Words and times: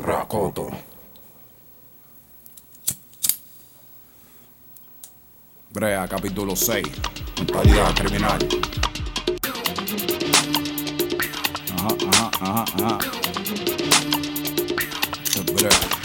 Racoto. 0.00 0.70
Brea, 5.70 6.06
capítulo 6.08 6.56
6. 6.56 6.86
Mentalidad 7.38 7.94
criminal. 7.94 8.38
Ajá, 11.76 11.88
ajá, 12.10 12.30
ajá, 12.40 12.64
ajá. 12.74 12.98
Brea. 15.54 15.98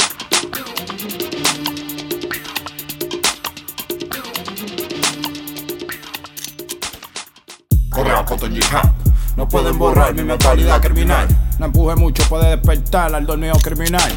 No 9.35 9.47
pueden 9.49 9.79
borrar 9.79 10.13
mi 10.13 10.23
mentalidad 10.23 10.79
criminal. 10.79 11.27
No 11.57 11.65
empuje 11.65 11.95
mucho, 11.95 12.23
puede 12.29 12.49
despertar 12.51 13.15
al 13.15 13.25
dormido 13.25 13.55
criminal. 13.55 14.11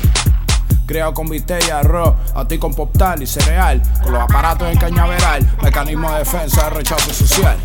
Criado 0.84 1.14
con 1.14 1.28
viste 1.28 1.58
y 1.66 1.70
arroz, 1.70 2.14
a 2.34 2.46
ti 2.46 2.58
con 2.58 2.74
poptal 2.74 3.22
y 3.22 3.26
cereal. 3.26 3.82
Con 4.02 4.12
los 4.12 4.22
aparatos 4.22 4.68
en 4.70 4.78
cañaveral, 4.78 5.56
mecanismo 5.62 6.10
de 6.12 6.18
defensa 6.18 6.64
de 6.64 6.70
rechazo 6.70 7.14
social. 7.14 7.56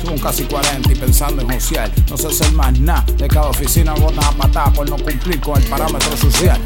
Tuve 0.00 0.12
un 0.12 0.18
casi 0.18 0.44
40 0.44 0.92
y 0.92 0.94
pensando 0.94 1.42
en 1.42 1.60
social. 1.60 1.92
No 2.08 2.16
sé 2.16 2.32
ser 2.32 2.52
más 2.52 2.78
nada. 2.78 3.04
De 3.16 3.26
cada 3.26 3.48
oficina 3.48 3.94
botan 3.94 4.24
a 4.24 4.32
patar 4.32 4.72
por 4.72 4.88
no 4.88 4.96
cumplir 4.96 5.40
con 5.40 5.60
el 5.60 5.68
parámetro 5.68 6.16
social. 6.16 6.60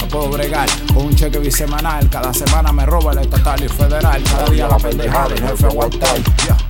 No 0.00 0.08
puedo 0.08 0.30
bregar 0.30 0.68
con 0.94 1.06
un 1.06 1.16
cheque 1.16 1.38
bisemanal. 1.40 2.08
Cada 2.08 2.32
semana 2.32 2.72
me 2.72 2.86
roba 2.86 3.12
el 3.12 3.18
estatal 3.18 3.62
y 3.62 3.68
federal. 3.68 4.22
Cada 4.22 4.50
día 4.50 4.68
la 4.68 4.76
pendejada 4.76 5.28
del 5.28 5.40
jefe 5.40 5.68
tie. 5.90 6.69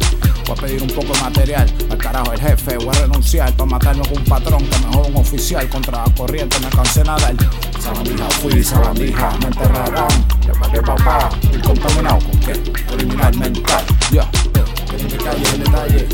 Voy 0.51 0.59
a 0.59 0.63
pedir 0.63 0.83
un 0.83 0.89
poco 0.89 1.13
de 1.13 1.21
material. 1.21 1.73
Al 1.93 1.97
carajo 1.97 2.33
el 2.33 2.41
jefe, 2.41 2.77
voy 2.79 2.89
a 2.89 3.01
renunciar 3.03 3.53
para 3.53 3.71
matarme 3.71 4.03
con 4.03 4.19
un 4.19 4.25
patrón 4.25 4.67
que 4.67 4.79
me 4.81 4.93
joda 4.93 5.07
un 5.07 5.17
oficial 5.19 5.69
contra 5.69 6.05
la 6.05 6.13
corriente. 6.13 6.59
Me 6.59 6.69
cansé 6.71 7.05
nadar. 7.05 7.37
Sabandija 7.79 8.29
fui, 8.43 8.65
sabandija, 8.65 9.31
me 9.39 9.47
enterrarán. 9.47 10.09
Después 10.45 10.71
que 10.73 10.83
papá, 10.83 11.31
el 11.53 11.63
contaminado 11.63 12.19
con 12.19 12.41
qué? 12.41 12.53
Criminal 12.73 13.39
mental. 13.39 13.85
Ya, 14.11 14.29
que 14.33 15.05
me 15.05 15.17
calle 15.23 15.45
el 15.55 15.63
detalle. 15.63 16.09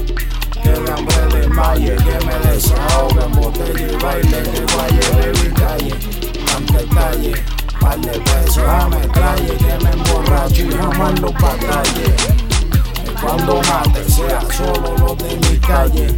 Que 0.63 0.69
el 0.69 0.91
hambre 0.91 1.17
desmaye, 1.33 1.97
que 1.97 2.27
me 2.27 2.51
desahogue 2.51 3.25
en 3.25 3.33
botella 3.33 3.87
y 3.91 4.05
baile 4.05 4.39
el 4.39 4.67
valle 4.77 5.33
de 5.33 5.49
mi 5.49 5.55
calle. 5.55 5.95
Ante 6.55 6.85
calle, 6.95 7.45
par 7.81 7.99
de 8.01 8.21
pesos 8.21 8.59
a 8.59 8.87
metralle, 8.87 9.57
que 9.57 9.83
me 9.83 9.91
emborracho 9.93 10.63
y 10.63 10.73
jamás 10.73 11.21
lo 11.21 11.33
batalle. 11.33 12.37
Cuando 13.21 13.57
mate 13.63 13.96
solo 14.53 14.97
los 14.99 15.19
de 15.19 15.37
mi 15.37 15.59
calle 15.59 16.17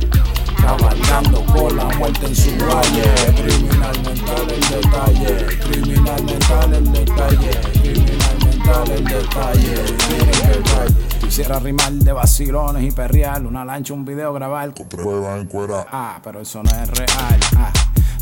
Cabalgando 0.61 1.45
con 1.47 1.77
la 1.77 1.85
muerte 1.97 2.27
en 2.27 2.35
su 2.35 2.51
valle. 2.67 3.15
Criminal 3.37 4.03
mental 4.03 4.51
el 4.51 4.61
detalle 4.69 5.47
Criminal 5.71 6.25
mental 6.25 6.75
el 6.75 6.93
detalle 6.93 7.51
Criminal 7.81 8.39
mental 8.45 8.91
el 8.91 9.05
detalle. 9.05 9.75
Miren 10.09 10.63
que 10.63 10.75
valle 10.75 11.21
Quisiera 11.21 11.59
rimar 11.59 11.93
de 11.93 12.13
vacilones 12.13 12.83
y 12.83 12.91
perrear 12.91 13.47
Una 13.47 13.65
lancha, 13.65 13.95
un 13.95 14.05
video, 14.05 14.33
grabar. 14.33 14.75
Con 14.75 14.89
pruebas 14.89 15.41
en 15.41 15.47
cuera. 15.47 15.87
Ah, 15.91 16.21
pero 16.23 16.41
eso 16.41 16.63
no 16.63 16.71
es 16.71 16.91
real. 16.91 17.41
Ah. 17.57 17.73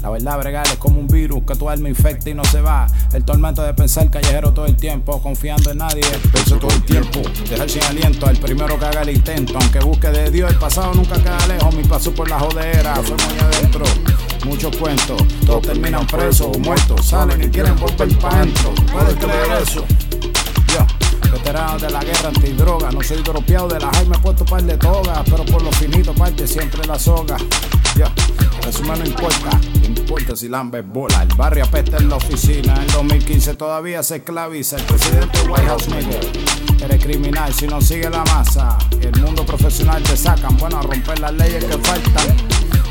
La 0.03 0.11
verdad, 0.11 0.39
bregar 0.39 0.67
es 0.67 0.77
como 0.77 1.01
un 1.01 1.07
virus 1.07 1.43
que 1.45 1.55
tu 1.55 1.69
alma 1.69 1.89
infecta 1.89 2.31
y 2.31 2.35
no 2.35 2.45
se 2.45 2.61
va. 2.61 2.87
El 3.13 3.25
tormento 3.25 3.63
de 3.63 3.75
pensar 3.75 4.11
callejero 4.11 4.53
todo 4.53 4.67
el 4.67 4.77
tiempo, 4.77 5.21
confiando 5.21 5.71
en 5.71 5.79
nadie. 5.79 6.05
Pienso 6.33 6.59
todo 6.59 6.71
el 6.71 6.83
tiempo, 6.85 7.23
dejar 7.49 7.69
sin 7.69 7.83
aliento 7.85 8.27
al 8.27 8.37
primero 8.37 8.79
que 8.79 8.85
haga 8.85 9.03
el 9.03 9.11
intento. 9.11 9.59
Aunque 9.61 9.81
busque 9.81 10.09
de 10.11 10.31
Dios, 10.31 10.51
el 10.51 10.59
pasado 10.59 10.95
nunca 10.95 11.17
queda 11.17 11.47
lejos. 11.47 11.75
Mi 11.75 11.85
paso 11.85 12.13
por 12.13 12.29
la 12.29 12.39
jodera 12.39 12.95
fue 12.97 13.17
muy 13.17 13.39
adentro. 13.39 13.85
Muchos 14.45 14.77
cuentos, 14.77 15.23
todos 15.45 15.63
terminan 15.63 16.07
presos 16.07 16.49
o 16.55 16.59
muertos. 16.59 17.07
Salen 17.07 17.43
y 17.43 17.49
quieren 17.49 17.77
volver 17.77 18.17
para 18.19 18.39
adentro. 18.39 18.75
¿Puedes 18.93 19.15
creer 19.17 19.63
eso? 19.63 19.85
Yo. 20.69 21.06
Veterano 21.37 21.79
de 21.79 21.91
la 21.91 22.03
guerra 22.03 22.31
antidroga, 22.31 22.91
no 22.91 23.03
soy 23.03 23.23
dropeado 23.23 23.69
de 23.69 23.79
la 23.79 23.91
Jaime, 23.93 24.17
he 24.17 24.19
puesto 24.21 24.45
par 24.47 24.63
de 24.63 24.79
toga, 24.79 25.23
pero 25.25 25.45
por 25.45 25.63
lo 25.63 25.71
finito 25.73 26.15
parte 26.15 26.47
siempre 26.47 26.87
la 26.87 26.99
soga. 26.99 27.37
Ya, 27.95 28.11
resumen 28.63 29.01
no 29.01 29.05
importa, 29.05 29.61
importa 29.85 30.35
si 30.35 30.49
lambes 30.49 30.83
bola. 30.89 31.23
El 31.23 31.37
barrio 31.37 31.65
apesta 31.65 31.99
en 31.99 32.09
la 32.09 32.17
oficina, 32.17 32.75
en 32.81 32.87
2015 32.87 33.55
todavía 33.55 34.03
se 34.03 34.17
esclaviza. 34.17 34.77
El 34.77 34.85
presidente 34.85 35.39
White 35.43 35.67
House 35.67 35.89
eres 36.83 37.05
criminal 37.05 37.53
si 37.53 37.67
no 37.67 37.83
sigue 37.83 38.09
la 38.09 38.25
masa. 38.25 38.79
El 38.99 39.21
mundo 39.21 39.45
profesional 39.45 40.03
te 40.05 40.17
sacan, 40.17 40.57
bueno, 40.57 40.79
a 40.79 40.83
romper 40.83 41.19
las 41.19 41.35
leyes 41.35 41.63
que 41.65 41.77
faltan. 41.77 42.35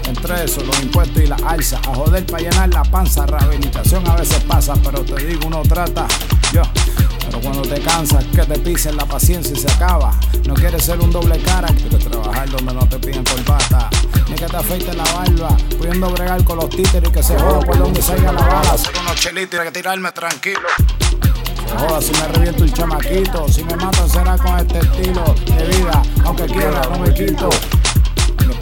Entre 0.08 0.44
eso, 0.44 0.64
los 0.64 0.84
impuestos 0.84 1.24
y 1.24 1.26
la 1.26 1.38
alza, 1.48 1.80
a 1.80 1.96
joder 1.96 2.24
para 2.28 2.44
llenar 2.44 2.70
la 2.72 2.84
panza. 2.84 3.26
Rehabilitación 3.26 4.08
a 4.08 4.16
veces 4.18 4.44
pasa, 4.44 4.76
pero 4.84 5.04
te 5.04 5.26
digo, 5.26 5.48
uno 5.48 5.64
trata. 5.64 6.08
Yo, 6.54 6.62
pero 7.26 7.42
cuando 7.42 7.62
te 7.64 7.80
cansas, 7.82 8.24
que 8.26 8.44
te 8.44 8.60
pisen 8.60 8.96
la 8.98 9.06
paciencia 9.06 9.56
y 9.56 9.60
se 9.60 9.72
acaba. 9.72 10.14
No 10.46 10.54
quieres 10.54 10.84
ser 10.84 11.00
un 11.00 11.12
doble 11.12 11.38
cara, 11.40 11.68
quieres 11.68 12.00
trabajar 12.00 12.50
donde 12.50 12.74
no 12.74 12.88
te 12.88 13.00
piden 13.00 13.24
corbata. 13.24 13.90
Ni 14.30 14.36
que 14.36 14.46
te 14.46 14.58
afeiten 14.58 14.98
la 14.98 15.04
barba, 15.04 15.58
pudiendo 15.78 16.10
bregar 16.10 16.44
con 16.44 16.58
los 16.58 16.70
títeres 16.70 17.10
y 17.10 17.12
que 17.12 17.24
se 17.24 17.38
joda 17.38 17.60
por 17.60 17.78
donde 17.78 18.02
salga 18.02 18.32
la 18.32 18.42
bala. 18.42 18.72
Hacer 18.72 18.94
unos 19.00 19.16
chelitos 19.16 19.60
y 19.68 19.72
tirarme 19.72 20.12
tranquilo. 20.12 20.68
Joda 21.78 22.02
si 22.02 22.12
me 22.12 22.28
reviento 22.30 22.64
el 22.64 22.74
chamaquito. 22.74 23.48
Si 23.50 23.64
me 23.64 23.76
matan 23.76 24.10
será 24.10 24.38
con 24.38 24.58
este 24.60 24.80
estilo 24.80 25.36
de 25.46 25.78
vida. 25.78 26.02
Aunque 26.24 26.46
quiera, 26.46 26.82
no 26.90 27.00
me 27.00 27.14
quito. 27.14 27.50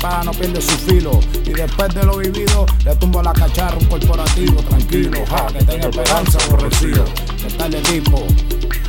No 0.03 0.31
pierde 0.31 0.61
su 0.61 0.77
filo. 0.79 1.17
Y 1.45 1.51
después 1.51 1.93
de 1.95 2.03
lo 2.03 2.17
vivido, 2.17 2.65
le 2.83 2.93
tumbo 2.97 3.23
la 3.23 3.31
cacharra 3.31 3.77
un 3.77 3.85
corporativo. 3.85 4.61
Tranquilo, 4.63 5.25
ja, 5.29 5.47
que 5.47 5.63
tenga 5.63 5.87
esperanza 5.87 6.37
aborrecido. 6.45 7.05
Que 7.37 7.53
tal 7.57 7.71
de 7.71 7.81
tipo, 7.83 8.21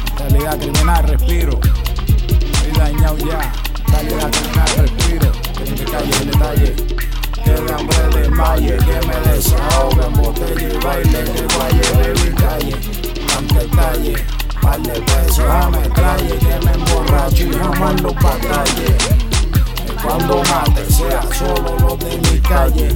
mentalidad 0.04 0.58
criminal, 0.58 1.04
respiro. 1.04 1.60
Estoy 1.62 2.72
dañado 2.76 3.16
ya, 3.18 3.52
mentalidad 3.86 4.30
criminal, 4.32 4.68
respiro. 4.76 5.32
Que 5.54 5.70
me 5.70 5.90
calle 5.90 6.12
el 6.20 6.30
detalle. 6.32 6.74
Que 7.44 7.50
el 7.54 7.72
hambre 7.72 8.20
desmaye, 8.20 8.76
que 8.76 9.06
me 9.06 9.32
desahogue 9.32 10.08
botella 10.16 10.68
y 10.68 10.84
baile 10.84 11.20
el 11.20 11.46
valle 11.56 11.86
de 12.02 12.24
mi 12.24 12.34
calle. 12.34 12.76
Ante 13.38 13.60
el 13.60 13.70
calle, 13.70 14.14
par 14.60 14.82
de 14.82 15.00
pesos 15.00 15.48
a 15.48 15.70
metralle, 15.70 16.38
que 16.38 16.66
me 16.66 16.72
emborracho 16.72 17.44
y 17.44 17.52
jamás 17.52 18.02
lo. 18.02 18.14
Cuando 20.04 20.42
mate 20.42 20.84
sea 20.90 21.22
solo 21.32 21.76
los 21.80 21.98
de 21.98 22.18
mi 22.18 22.38
calle. 22.40 22.88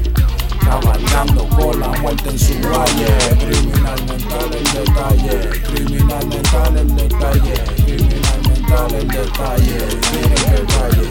Cabalgando 0.60 1.48
con 1.48 1.80
la 1.80 1.88
muerte 1.88 2.28
en 2.28 2.38
su 2.38 2.52
valle. 2.68 3.06
Criminal 3.40 4.04
mental 4.04 4.52
el 4.52 4.64
detalle. 4.64 5.62
Criminal 5.62 6.26
mental 6.26 6.76
el 6.76 6.96
detalle. 6.96 7.54
Criminal 7.84 8.40
mental 8.48 8.94
el 8.94 9.08
detalle. 9.08 9.78
Miren 10.12 10.66
valle 10.76 11.10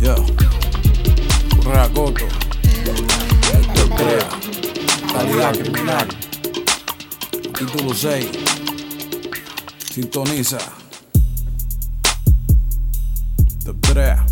Yo. 0.00 0.16
Racoto 1.70 2.26
Esto 3.52 3.80
es 3.80 3.90
crea. 3.96 4.28
Calidad 5.12 5.56
criminal. 5.56 6.08
Título 7.58 7.94
6 7.94 8.26
Sintoniza 9.92 10.58
that. 13.98 14.27